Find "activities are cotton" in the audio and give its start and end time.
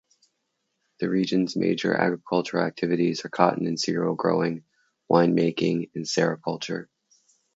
2.65-3.67